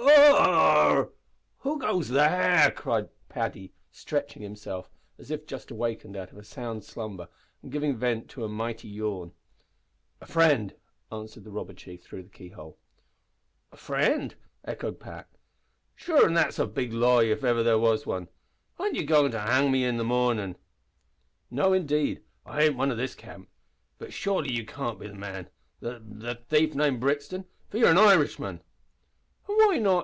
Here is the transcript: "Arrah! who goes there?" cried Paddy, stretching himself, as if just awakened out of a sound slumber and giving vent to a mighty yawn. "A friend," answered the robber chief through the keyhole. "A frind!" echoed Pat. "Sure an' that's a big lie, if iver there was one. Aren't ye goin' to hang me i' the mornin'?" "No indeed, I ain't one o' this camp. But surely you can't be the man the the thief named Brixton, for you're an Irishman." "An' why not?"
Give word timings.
"Arrah! 0.00 1.08
who 1.58 1.78
goes 1.80 2.08
there?" 2.08 2.70
cried 2.70 3.08
Paddy, 3.28 3.72
stretching 3.90 4.42
himself, 4.42 4.88
as 5.18 5.30
if 5.32 5.44
just 5.44 5.70
awakened 5.72 6.16
out 6.16 6.30
of 6.30 6.38
a 6.38 6.44
sound 6.44 6.84
slumber 6.84 7.28
and 7.62 7.72
giving 7.72 7.96
vent 7.96 8.28
to 8.30 8.44
a 8.44 8.48
mighty 8.48 8.86
yawn. 8.88 9.32
"A 10.20 10.26
friend," 10.26 10.74
answered 11.10 11.42
the 11.44 11.50
robber 11.50 11.74
chief 11.74 12.04
through 12.04 12.22
the 12.22 12.28
keyhole. 12.30 12.78
"A 13.72 13.76
frind!" 13.76 14.36
echoed 14.64 15.00
Pat. 15.00 15.28
"Sure 15.96 16.26
an' 16.26 16.34
that's 16.34 16.60
a 16.60 16.66
big 16.66 16.92
lie, 16.92 17.24
if 17.24 17.44
iver 17.44 17.62
there 17.64 17.78
was 17.78 18.06
one. 18.06 18.28
Aren't 18.78 18.94
ye 18.94 19.04
goin' 19.04 19.32
to 19.32 19.40
hang 19.40 19.70
me 19.72 19.86
i' 19.86 19.96
the 19.96 20.04
mornin'?" 20.04 20.56
"No 21.50 21.72
indeed, 21.72 22.22
I 22.46 22.62
ain't 22.62 22.76
one 22.76 22.92
o' 22.92 22.96
this 22.96 23.16
camp. 23.16 23.48
But 23.98 24.12
surely 24.12 24.52
you 24.54 24.64
can't 24.64 25.00
be 25.00 25.08
the 25.08 25.14
man 25.14 25.50
the 25.80 25.98
the 26.00 26.36
thief 26.36 26.74
named 26.76 27.00
Brixton, 27.00 27.46
for 27.68 27.78
you're 27.78 27.90
an 27.90 27.98
Irishman." 27.98 28.62
"An' 29.50 29.54
why 29.56 29.78
not?" 29.78 29.88